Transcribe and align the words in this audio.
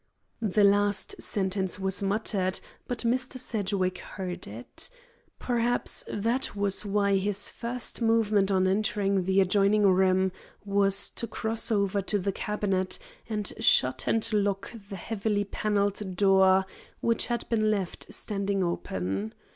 The 0.41 0.63
last 0.63 1.21
sentence 1.21 1.77
was 1.79 2.01
muttered, 2.01 2.59
but 2.87 3.01
Mr. 3.03 3.37
Sedgwick 3.37 3.99
heard 3.99 4.47
it. 4.47 4.89
Perhaps 5.37 6.05
that 6.11 6.55
was 6.55 6.83
why 6.83 7.17
his 7.17 7.51
first 7.51 8.01
movement 8.01 8.49
on 8.49 8.67
entering 8.67 9.25
the 9.25 9.39
adjoining 9.41 9.83
room 9.85 10.31
was 10.65 11.11
to 11.11 11.27
cross 11.27 11.71
over 11.71 12.01
to 12.01 12.17
the 12.17 12.31
cabinet 12.31 12.97
and 13.29 13.53
shut 13.59 14.05
and 14.07 14.33
lock 14.33 14.73
the 14.89 14.95
heavily 14.95 15.43
panelled 15.43 16.15
door 16.15 16.65
which 17.01 17.27
had 17.27 17.47
been 17.47 17.69
left 17.69 18.11
standing 18.11 18.63
open. 18.63 19.35